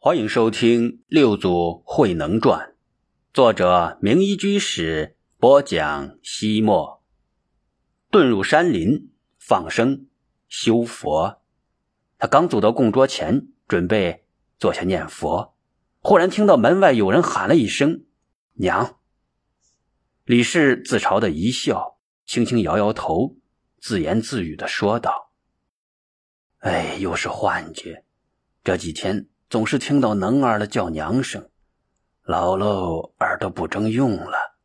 [0.00, 2.68] 欢迎收听《六祖慧能传》，
[3.34, 6.16] 作者明一居士播讲。
[6.22, 7.02] 西莫
[8.08, 10.06] 遁入山林，放生
[10.46, 11.42] 修佛。
[12.16, 14.24] 他刚走到供桌前，准备
[14.56, 15.56] 坐下念佛，
[15.98, 18.04] 忽然听到门外有人喊了一声
[18.54, 19.00] “娘”。
[20.24, 23.36] 李氏自嘲的一笑，轻轻摇摇头，
[23.80, 25.32] 自言自语的说道
[26.62, 28.04] ：“哎，又是幻觉。
[28.62, 31.48] 这几天……”总是听到能儿的叫娘声，
[32.22, 34.58] 老喽耳朵不争用了。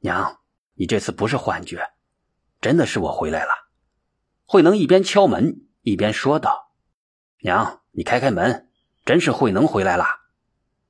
[0.00, 0.40] 娘，
[0.74, 1.94] 你这次不是幻觉，
[2.60, 3.50] 真的是我回来了。
[4.44, 6.74] 慧能一边敲门一边说道
[7.40, 8.68] ：“娘，你开开门，
[9.06, 10.04] 真是慧能回来了。”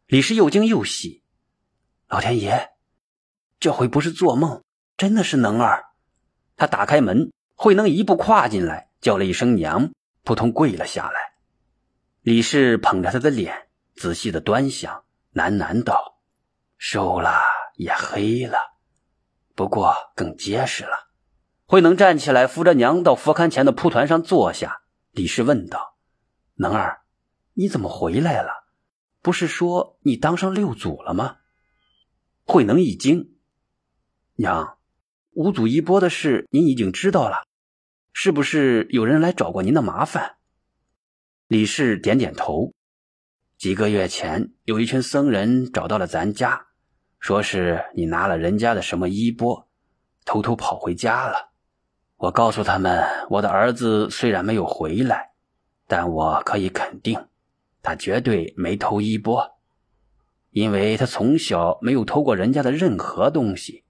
[0.06, 1.22] 李氏又惊又喜
[2.10, 2.70] ：“老天爷，
[3.60, 4.64] 这回不是做梦，
[4.96, 5.84] 真的是能儿。”
[6.56, 9.92] 他打开门，慧能一步跨进来，叫了一声“娘”，
[10.24, 11.33] 扑通跪了下来。
[12.24, 16.22] 李氏捧着他的脸，仔细的端详，喃喃道
[16.78, 17.42] ：“瘦了
[17.76, 18.56] 也黑了，
[19.54, 21.10] 不过更结实了。”
[21.68, 24.80] 慧能站起来，扶着娘到佛龛前的蒲团上坐下。
[25.10, 25.98] 李氏问道
[26.56, 27.02] ：“能儿，
[27.52, 28.64] 你怎么回来了？
[29.20, 31.36] 不是说你当上六祖了吗？”
[32.46, 33.34] 慧能一惊
[34.36, 34.78] ：“娘，
[35.32, 37.42] 五祖衣钵的事您已经知道了，
[38.14, 40.36] 是不是有人来找过您的麻烦？”
[41.54, 42.72] 李氏点点头。
[43.56, 46.66] 几个月前，有一群僧人找到了咱家，
[47.20, 49.68] 说是你拿了人家的什么衣钵，
[50.24, 51.52] 偷偷跑回家了。
[52.16, 55.30] 我告诉他们，我的儿子虽然没有回来，
[55.86, 57.24] 但我可以肯定，
[57.80, 59.48] 他绝对没偷衣钵，
[60.50, 63.84] 因为他从小没有偷过人家的任何东西。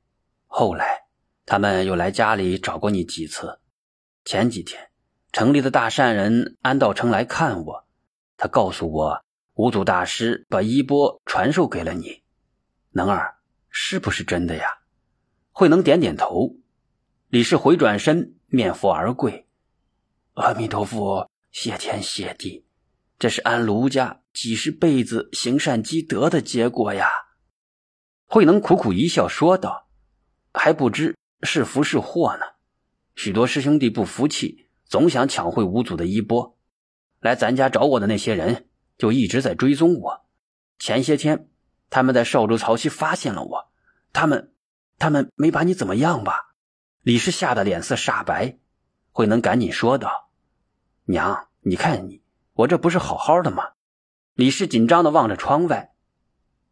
[0.49, 1.07] 后来，
[1.47, 3.59] 他们又来家里找过你几次。
[4.23, 4.91] 前几天。
[5.35, 7.85] 城里的大善人安道成来看我，
[8.37, 12.23] 他告诉我，五祖大师把衣钵传授给了你，
[12.93, 13.35] 能儿，
[13.69, 14.69] 是不是真的呀？
[15.51, 16.55] 慧能点点头。
[17.31, 19.49] 李氏回转身，面佛而跪
[20.35, 22.65] ：“阿弥陀佛，谢天谢地，
[23.19, 27.09] 这是俺卢家几十辈子行善积德的结果呀。”
[28.27, 29.89] 慧能苦苦一笑，说道
[30.55, 32.47] ：“还不知是福是祸呢，
[33.17, 36.57] 许多师兄弟不服气。”总想抢回五祖的衣钵，
[37.21, 38.69] 来咱家找我的那些人
[38.99, 40.25] 就一直在追踪我。
[40.79, 41.49] 前些天
[41.91, 43.73] 他们在少州曹溪发现了我，
[44.13, 44.53] 他们，
[44.99, 46.55] 他们没把你怎么样吧？
[47.03, 48.59] 李氏吓得脸色煞白，
[49.13, 50.31] 慧能赶紧说道
[51.05, 52.23] ：“娘，你看你，
[52.55, 53.73] 我这不是好好的吗？”
[54.35, 55.95] 李氏紧张的望着窗外，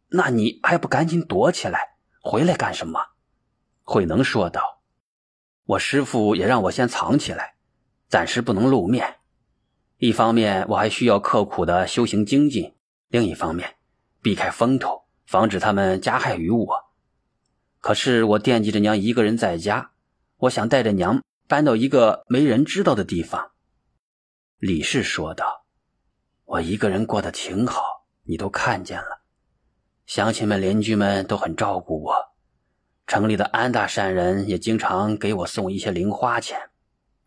[0.09, 2.99] 那你还不赶紧躲起来，回来干什么？
[3.83, 4.81] 慧能说道
[5.65, 7.52] ：“我师傅也让我先藏起来。”
[8.13, 9.15] 暂时不能露面，
[9.97, 12.75] 一方面我还需要刻苦的修行精进，
[13.07, 13.77] 另一方面
[14.21, 16.67] 避开风头，防止他们加害于我。
[17.79, 19.93] 可是我惦记着娘一个人在家，
[20.37, 23.53] 我想带着娘搬到一个没人知道的地方。”
[24.61, 25.65] 李氏说道
[26.45, 29.23] ，“我一个人过得挺好，你都看见了，
[30.05, 32.13] 乡亲们、邻居们都很照顾我，
[33.07, 36.59] 城里的安大善人也经常给我送一些零花钱。”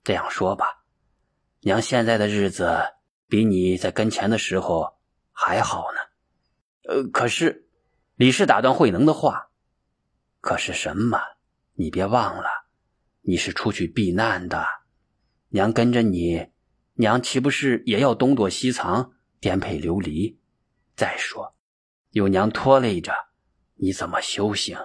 [0.06, 0.84] 这样说吧，
[1.62, 2.78] 娘现在的日子
[3.26, 4.96] 比你在跟前的时候
[5.32, 5.98] 还好呢。
[6.88, 7.66] 呃，可是，
[8.14, 9.50] 李氏打断慧能的话
[10.40, 11.20] ：“可是什么？
[11.74, 12.46] 你别忘了，
[13.22, 14.64] 你是出去避难的，
[15.48, 16.52] 娘跟着你，
[16.94, 20.38] 娘岂不是也要东躲西藏、颠沛流离？
[20.94, 21.56] 再说，
[22.10, 23.12] 有娘拖累着，
[23.74, 24.78] 你怎么修行？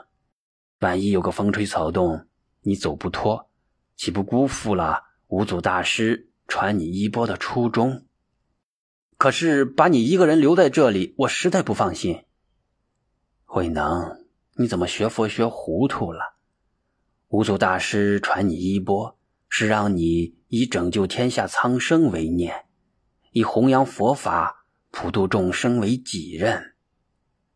[0.79, 2.27] 万一有个风吹草动，
[2.61, 3.51] 你走不脱，
[3.95, 8.05] 岂不辜负了？”五祖大师传你衣钵的初衷，
[9.17, 12.25] 可是把你一个人留在这里，我实在不放心。
[13.45, 14.25] 慧能，
[14.55, 16.35] 你怎么学佛学糊涂了？
[17.29, 22.65] 五祖大师传你衣钵，是让你以拯救天下苍生为念，
[23.31, 26.75] 以弘扬佛法、普度众生为己任。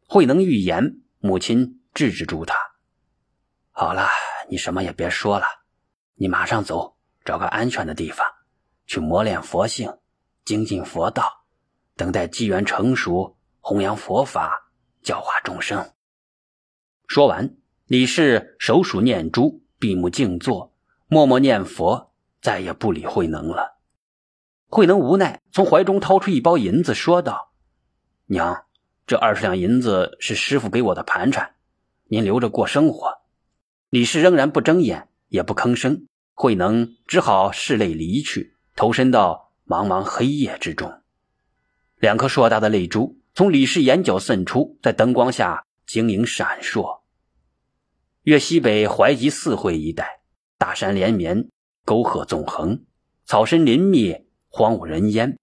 [0.08, 2.56] 慧能欲言，母亲制止住他
[3.72, 4.08] ：“好了，
[4.50, 5.46] 你什么也别说了，
[6.14, 6.95] 你马上走。”
[7.26, 8.26] 找个安全的地方，
[8.86, 9.92] 去磨练佛性，
[10.46, 11.44] 精进佛道，
[11.96, 14.70] 等待机缘成熟，弘扬佛法，
[15.02, 15.92] 教化众生。
[17.08, 17.58] 说完，
[17.88, 20.72] 李氏手数念珠，闭目静坐，
[21.08, 23.80] 默默念佛，再也不理慧能了。
[24.68, 27.54] 慧能无奈，从怀中掏出一包银子，说道
[28.28, 28.66] ：“娘，
[29.08, 31.56] 这二十两银子是师傅给我的盘缠，
[32.06, 33.22] 您留着过生活。”
[33.90, 36.08] 李氏仍然不睁眼，也不吭声。
[36.36, 41.02] 慧能只好拭泪离去，投身到茫茫黑夜之中。
[41.98, 47.02] 两颗硕大的泪珠从李氏眼角渗出，在灯光下晶莹闪烁。
[48.24, 50.20] 越西北怀集四会一带，
[50.58, 51.50] 大山连绵，
[51.86, 52.84] 沟壑纵横，
[53.26, 55.40] 草深林密，荒无人烟。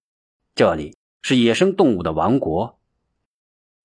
[0.53, 2.79] 这里是野生动物的王国。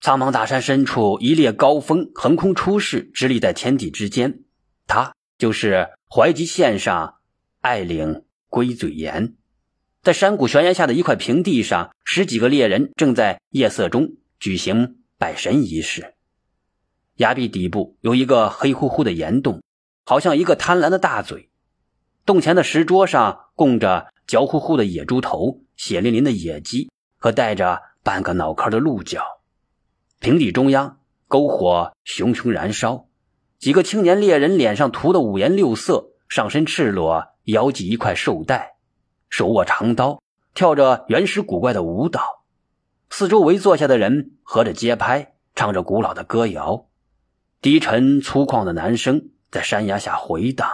[0.01, 4.45] 苍茫大山深处，一列高峰横空出世，直立在天地之间。
[4.87, 7.17] 它就是怀集县上
[7.61, 9.35] 爱岭龟嘴岩。
[10.03, 16.15] 在山谷悬崖下的一块平地上，十几个猎人正在夜色中举行拜神仪式。
[17.17, 19.63] 崖壁底部有一个黑乎乎的岩洞，
[20.07, 21.51] 好像一个贪婪的大嘴。
[22.25, 29.43] 洞前的石桌上供着焦乎乎的野猪头、血淋淋的野鸡和带着半个脑壳的鹿角。
[30.21, 33.08] 平地中央，篝火熊熊燃烧，
[33.59, 38.77] 几个青年猎人脸上涂得五颜六色，上身赤裸，腰系一块绶带，
[39.29, 40.23] 手握长刀，
[40.55, 42.45] 跳着原始古怪的舞蹈。
[43.11, 46.87] 四周围坐下的人合着节拍，唱着古老的歌谣。
[47.61, 50.71] 低沉粗犷的男声在山崖下回荡，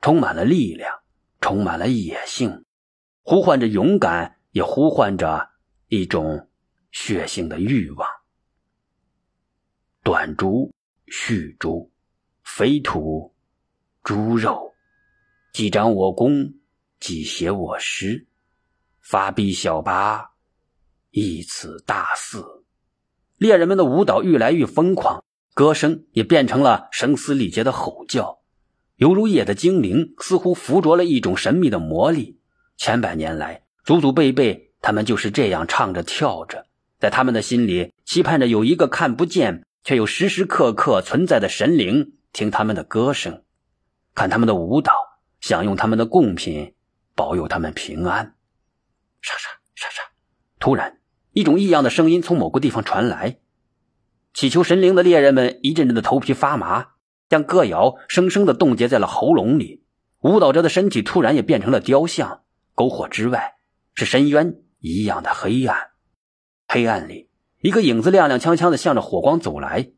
[0.00, 1.00] 充满了力量，
[1.42, 2.64] 充满了野性，
[3.22, 5.50] 呼唤着勇敢，也呼唤着
[5.88, 6.48] 一种
[6.90, 8.08] 血腥的欲望。
[10.02, 10.72] 短竹、
[11.08, 11.90] 续竹、
[12.46, 13.34] 肥土、
[14.02, 14.72] 猪肉，
[15.52, 16.54] 既掌我功，
[17.00, 18.28] 既写我诗，
[19.02, 20.30] 发臂小拔，
[21.10, 22.64] 一此大肆。
[23.36, 25.22] 猎人们的舞蹈愈来愈疯狂。
[25.52, 28.38] 歌声也变成了声嘶力竭的吼叫，
[28.94, 32.38] 犹如夜的精灵，似乎附着了一种神秘的魔力。
[32.78, 36.66] 千百年来，祖祖辈辈，他们就是这样唱着跳着，
[37.00, 43.44] 在他们的心里期盼着有一个看不见却又时时刻刻存在的神灵，听他们的歌声，
[44.14, 44.92] 看他们的舞蹈，
[45.40, 46.74] 享用他们的贡品，
[47.14, 48.34] 保佑他们平安。
[49.22, 50.02] 沙沙沙沙，
[50.58, 51.00] 突然，
[51.32, 53.38] 一种异样的声音从某个地方传来。
[54.34, 56.88] 祈求神灵的猎人们一阵阵的头皮发麻，
[57.30, 59.82] 将歌谣生生的冻结在了喉咙里。
[60.20, 62.42] 舞蹈者的身体突然也变成了雕像。
[62.74, 63.54] 篝火之外
[63.94, 65.92] 是深渊一样的黑暗，
[66.68, 67.30] 黑暗里
[67.62, 69.92] 一个影子踉踉跄跄的向着火光走来。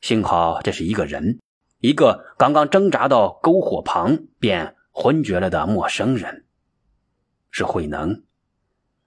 [0.00, 1.40] 幸好这是一个人，
[1.80, 6.44] 一个刚刚挣扎到篝火旁便昏厥了的陌生人。
[7.50, 8.22] 是慧能。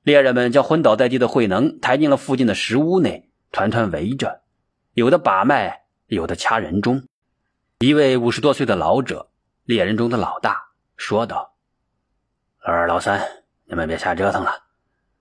[0.01, 4.41] 猎人们将昏倒在地的慧能抬进了附近的石屋内，团团围着。
[4.93, 7.03] 有的把脉，有的掐人中。
[7.79, 9.29] 一位五十多岁的老者，
[9.63, 10.57] 猎人中的老大，
[10.97, 11.53] 说道
[12.65, 13.21] ：“老二、老三，
[13.65, 14.51] 你们别瞎折腾了。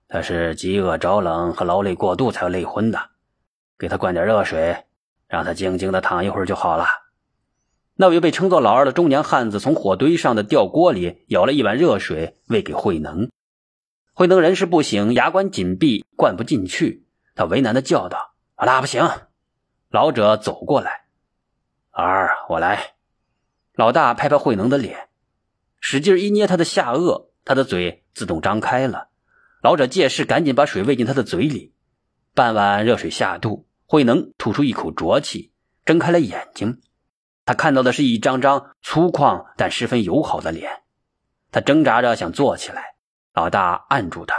[0.07, 2.99] 他是饥饿、着冷和劳累过度才累昏的。
[3.77, 4.75] 给他灌点热水，
[5.27, 6.85] 让他静静的躺一会儿就好了。”
[7.95, 13.29] 那位被称作老二的中年汉子从火堆上的吊锅里舀了一碗热水，喂给慧能。
[14.13, 17.05] 慧能人事不省，牙关紧闭，灌不进去。
[17.35, 19.07] 他为难的叫道：“那不行。”
[19.89, 21.05] 老者走过来，
[21.91, 22.93] 儿，我来。
[23.75, 25.09] 老大拍拍慧能的脸，
[25.79, 29.09] 使劲一捏他的下颚，他的嘴自动张开了。
[29.61, 31.73] 老者借势赶紧把水喂进他的嘴里。
[32.33, 35.51] 半碗热水下肚，慧能吐出一口浊气，
[35.85, 36.81] 睁开了眼睛。
[37.45, 40.83] 他看到的是一张张粗犷但十分友好的脸。
[41.51, 42.95] 他挣扎着想坐起来，
[43.33, 44.35] 老大按住他：“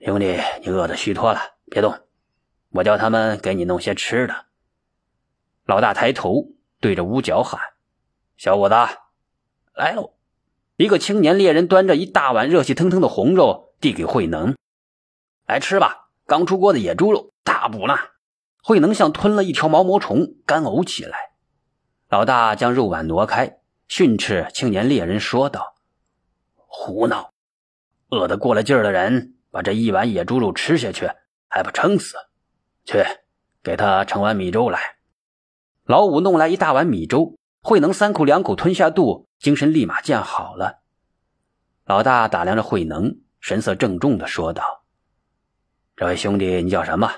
[0.00, 1.40] 兄弟，你饿得虚脱了，
[1.70, 1.98] 别动，
[2.70, 4.46] 我叫他们给你弄些吃的。”
[5.66, 7.60] 老大抬头对着屋角喊
[8.36, 8.74] ：“小伙子，
[9.74, 10.14] 来喽！”
[10.76, 14.56] 一个青年猎人端着一大碗热气腾腾的红肉递给慧能
[15.46, 17.96] ：“来吃吧，刚出锅的野猪肉，大补呢。”
[18.62, 21.23] 慧能像吞了一条毛毛虫，干呕起来。
[22.14, 25.74] 老大将肉碗挪开，训斥青年猎人说道
[26.54, 27.32] ：“胡闹！
[28.10, 31.10] 饿得过了劲儿的人，把这一碗野猪肉吃下去，
[31.48, 32.14] 还不撑死？
[32.84, 33.04] 去，
[33.64, 34.78] 给他盛碗米粥来。”
[35.86, 40.82] 老五弄来一大碗米粥，慧能三口两口吞下肚，精神立马见好了。
[41.84, 44.84] 老大打量着慧能，神色郑重的说道
[45.96, 47.10] ：“这位兄弟，你叫什么？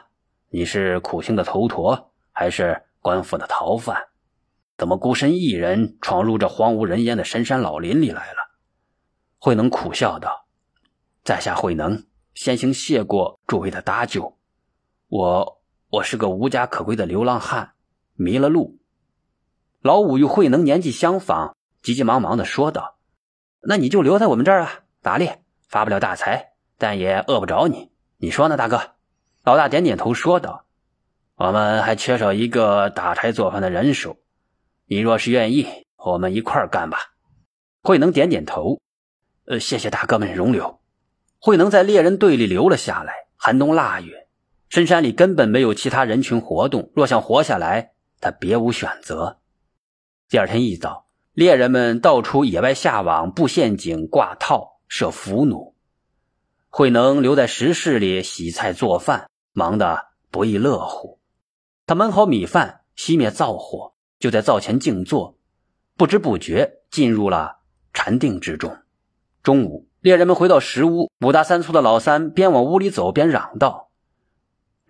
[0.48, 4.02] 你是苦行的头陀，还是官府的逃犯？
[4.76, 8.38] 怎么孤身一人闯入这荒无人烟的深山老林里来了？”
[9.38, 10.46] 慧能苦笑道
[11.24, 14.36] ：“在下慧能，先行谢过诸位的搭救。
[15.08, 17.72] 我，我是个无家可归的流浪汉。”
[18.18, 18.78] 迷了路，
[19.82, 22.96] 老五与慧能年纪相仿，急急忙忙的说道
[23.60, 27.92] ：“那你就留在我们这儿啊，打猎发不了大财，但也饿不着你。
[28.16, 28.94] 你说呢，大哥？”
[29.44, 30.64] 老大点点头说道
[31.36, 34.16] ：“我们还缺少一个打柴做饭的人手，
[34.86, 35.66] 你若是愿意，
[35.96, 36.98] 我们一块儿干吧。”
[37.82, 38.80] 慧能点点头
[39.46, 40.80] ：“呃，谢谢大哥们容留。”
[41.38, 44.26] 慧能在猎人队里留了下来，寒冬腊月，
[44.68, 46.90] 深山里根本没有其他人群活动。
[46.94, 49.38] 若想活下来，他别无选择。
[50.28, 55.76] 第二天一早，猎人们到处野外下网、布陷阱、挂套、设伏弩。
[56.68, 61.20] 慧能留在石室里洗菜做饭，忙得不亦乐乎。
[61.86, 65.38] 他焖好米饭，熄灭灶火，就在灶前静坐，
[65.96, 67.58] 不知不觉进入了
[67.92, 68.76] 禅定之中。
[69.42, 73.90] 中午，猎人们回到石屋，五大三粗的老三边往屋里走边嚷道：“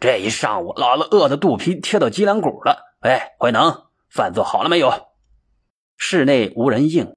[0.00, 2.97] 这一上午，老子饿得肚皮贴到脊梁骨了。
[3.00, 4.92] 哎，慧能，饭做好了没有？”
[5.99, 7.14] 室内无人应。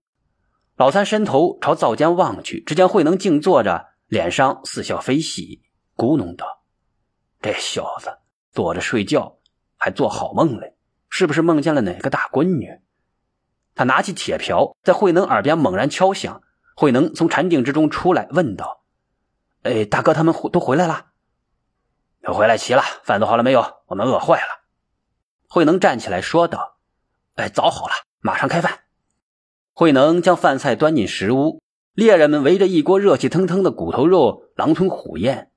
[0.75, 3.87] 老三伸头朝灶间望去，只见慧能静坐着。
[4.07, 5.61] 脸上似笑非喜，
[5.95, 6.63] 咕哝道
[7.43, 8.09] ：“这小子
[8.51, 9.37] 坐着睡觉，
[9.77, 10.75] 还做好梦嘞，
[11.09, 12.79] 是不是梦见了哪个大闺女？”
[13.75, 16.41] 他拿起铁瓢，在慧能耳边猛然敲响。
[16.75, 18.83] 慧能从禅定之中出来，问道
[19.63, 21.07] ：“哎，大哥，他们都回来了？
[22.21, 23.65] 都回来齐了，饭做好了没有？
[23.87, 24.65] 我们饿坏了。”
[25.49, 26.77] 慧能站起来说道
[27.35, 28.79] ：“哎，早好了，马上开饭。”
[29.73, 31.61] 慧能将饭菜端进食屋。
[31.93, 35.51] 猎人们围着一锅热气腾腾的骨头肉狼吞虎咽，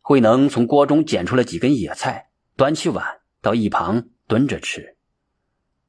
[0.00, 4.96] 慧能从锅中捡出了几根野菜，端起碗到一旁蹲着吃。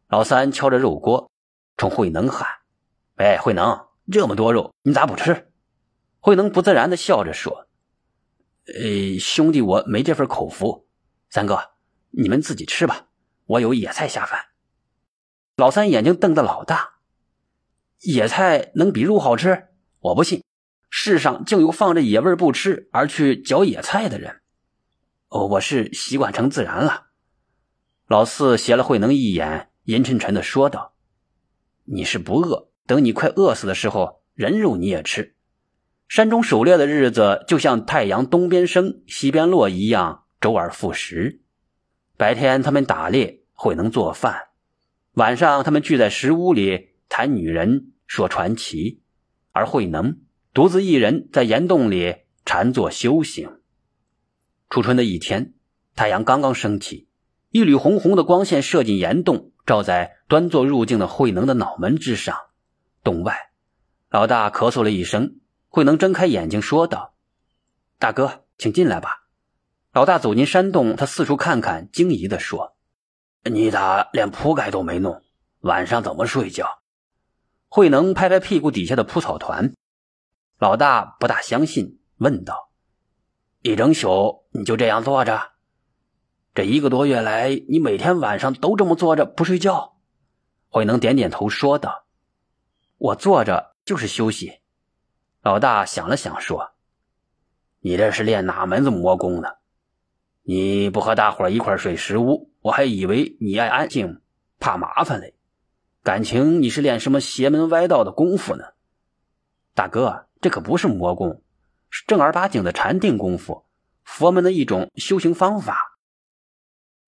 [0.08, 1.30] 老三敲着肉锅，
[1.78, 2.48] 冲慧能喊
[3.18, 5.52] ：“哎，慧能，这么多肉，你咋不吃？”
[6.20, 7.68] 慧能不自然的笑着说
[8.66, 10.88] ：“呃，兄弟，我没这份口福。
[11.30, 11.60] 三哥，
[12.10, 13.08] 你们自己吃吧，
[13.46, 14.46] 我有野菜下饭。”
[15.56, 16.96] 老三眼睛瞪得老大
[18.02, 19.68] ：“野菜能比肉好吃？”
[20.00, 20.44] 我不信，
[20.90, 24.42] 世上竟有放着野味不吃而去嚼野菜的人。
[25.28, 27.09] 哦，我是习惯成自然了。
[28.10, 30.96] 老四斜了慧能一眼，阴沉沉的说道
[31.86, 35.36] ：“你是不饿，等你快饿死的时候，人肉你也吃。
[36.08, 41.44] 山中狩猎的日子，就像太阳东边升西边落一样，周而复始。
[42.18, 44.50] 白天他们打猎，慧能做饭；
[45.14, 49.04] 晚上他们聚在石屋里谈女人，说传奇。”
[49.54, 50.18] 而慧能
[50.52, 53.60] 独自一人在岩洞里禅坐修行。
[54.68, 55.54] 初春的一天，
[55.96, 57.09] 太阳刚刚升起，
[57.52, 62.38] 一缕红红的光线射进岩洞，照在端坐入静的慧能的脑门之上。
[63.04, 63.52] 洞外，
[64.10, 67.16] 老大咳嗽了一声，慧能睁开眼睛说道
[67.98, 69.24] ：“大哥，请进来吧。”
[69.92, 72.76] 老大走进山洞，他四处看看，惊疑地说
[73.50, 75.24] ：“你咋连铺盖都没弄？
[75.62, 76.82] 晚上怎么睡觉？”
[77.68, 79.74] 慧能拍拍屁股底下的蒲草团，
[80.60, 82.70] 老大不大相信，问道
[83.64, 85.54] ：“一整宿你就这样坐着？
[86.60, 89.96] 这一个多月来，你每天晚上都这么坐着不睡觉？”
[90.68, 92.04] 慧能点点头说道
[93.00, 94.60] ：“我坐着就是休息。”
[95.42, 96.72] 老大想了想说
[97.80, 99.48] ：“你这是练哪门子魔功呢？
[100.44, 104.20] 你不和大伙一块睡石屋，我还以为你爱安静，
[104.60, 105.36] 怕麻烦嘞。”
[106.04, 108.66] 感情你是练什么邪门歪道的功夫呢，
[109.74, 110.28] 大哥？
[110.42, 111.42] 这可不是魔功，
[111.90, 113.64] 是正儿八经的禅定功夫，
[114.04, 115.86] 佛门的一种修行方法。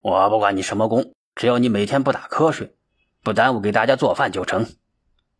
[0.01, 2.75] 我不管你什么功，只要你每天不打瞌睡，
[3.21, 4.65] 不耽误给大家做饭就成。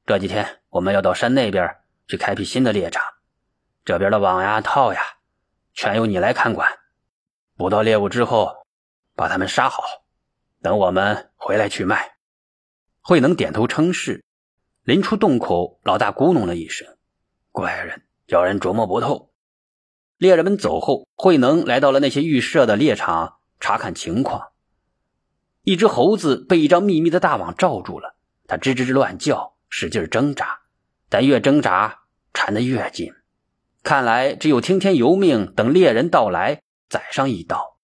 [0.05, 1.77] 这几天我们要到山那边
[2.07, 3.03] 去开辟新的猎场，
[3.83, 5.01] 这边的网呀套呀，
[5.73, 6.77] 全由你来看管。
[7.57, 8.67] 捕到猎物之后，
[9.15, 9.83] 把他们杀好，
[10.61, 12.17] 等我们回来去卖。
[13.01, 14.23] 慧能点头称是，
[14.83, 16.87] 临出洞口，老大咕哝了一声
[17.51, 19.31] ：“怪人，叫人琢磨不透。”
[20.17, 24.50] 猎人们走后，慧能来到了那些预设的猎场，查看情况。
[25.63, 28.15] 一只猴子被一张密密的大网罩住了，
[28.47, 30.61] 它吱吱吱乱叫，使劲挣扎，
[31.07, 31.99] 但越挣扎
[32.33, 33.13] 缠得越紧。
[33.83, 37.77] 看来只有听天由命，等猎人到来，宰上一刀。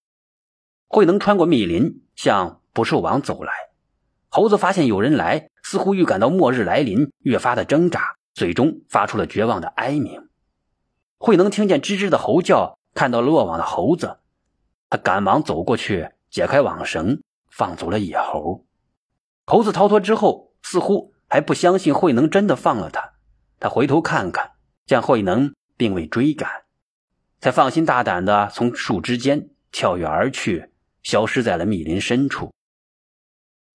[0.87, 3.53] 慧能穿过密林，向捕兽网走来。
[4.29, 10.29] 猴子发现有人来，似乎预感到末日来临，越发的挣扎，最终发出了绝望的哀鸣。
[11.19, 14.17] 慧能听见吱吱的猴叫，看到落网的猴子，
[14.89, 17.21] 他赶忙走过去，解开网绳，
[17.57, 18.67] 放走了野猴。
[19.47, 23.13] 猴子逃脱之后，似乎还不相信慧能真的放了他。
[23.59, 24.51] 他回头看看，
[24.85, 26.47] 见慧能并未追赶，
[27.39, 30.69] 才放心大胆的从树枝间跳跃而去，
[31.01, 32.53] 消失在了密林深处。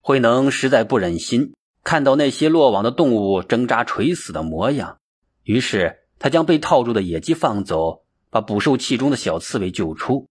[0.00, 4.98] 慧能实在不忍心看到那些落网的动物挣扎垂死的模样，
[5.42, 10.28] 于是他将被套住的野鸡放走，把捕兽器中的小刺猬救出，